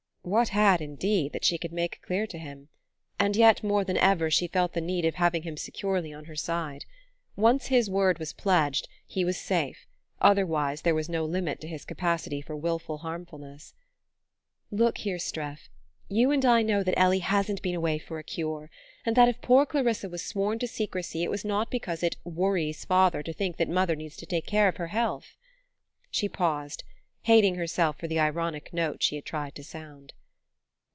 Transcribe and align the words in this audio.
What 0.23 0.49
had, 0.49 0.81
indeed, 0.81 1.33
that 1.33 1.43
she 1.43 1.57
could 1.57 1.73
make 1.73 1.99
clear 2.03 2.27
to 2.27 2.37
him? 2.37 2.69
And 3.17 3.35
yet 3.35 3.63
more 3.63 3.83
than 3.83 3.97
ever 3.97 4.29
she 4.29 4.47
felt 4.47 4.73
the 4.73 4.79
need 4.79 5.03
of 5.03 5.15
having 5.15 5.41
him 5.41 5.57
securely 5.57 6.13
on 6.13 6.25
her 6.25 6.35
side. 6.35 6.85
Once 7.35 7.65
his 7.67 7.89
word 7.89 8.19
was 8.19 8.31
pledged, 8.31 8.87
he 9.07 9.25
was 9.25 9.37
safe: 9.37 9.87
otherwise 10.21 10.83
there 10.83 10.93
was 10.93 11.09
no 11.09 11.25
limit 11.25 11.59
to 11.61 11.67
his 11.67 11.85
capacity 11.85 12.39
for 12.39 12.55
wilful 12.55 12.99
harmfulness. 12.99 13.73
"Look 14.69 14.99
here, 14.99 15.17
Streff, 15.17 15.69
you 16.07 16.29
and 16.29 16.45
I 16.45 16.61
know 16.61 16.83
that 16.83 16.99
Ellie 16.99 17.19
hasn't 17.19 17.63
been 17.63 17.73
away 17.73 17.97
for 17.97 18.19
a 18.19 18.23
cure; 18.23 18.69
and 19.03 19.15
that 19.15 19.27
if 19.27 19.41
poor 19.41 19.65
Clarissa 19.65 20.07
was 20.07 20.23
sworn 20.23 20.59
to 20.59 20.67
secrecy 20.67 21.23
it 21.23 21.31
was 21.31 21.43
not 21.43 21.71
because 21.71 22.03
it 22.03 22.17
'worries 22.23 22.85
father' 22.85 23.23
to 23.23 23.33
think 23.33 23.57
that 23.57 23.67
mother 23.67 23.95
needs 23.95 24.17
to 24.17 24.27
take 24.27 24.45
care 24.45 24.67
of 24.67 24.77
her 24.77 24.89
health." 24.89 25.35
She 26.11 26.29
paused, 26.29 26.83
hating 27.25 27.53
herself 27.53 27.99
for 27.99 28.07
the 28.07 28.17
ironic 28.19 28.73
note 28.73 29.03
she 29.03 29.13
had 29.15 29.23
tried 29.23 29.53
to 29.53 29.63
sound. 29.63 30.11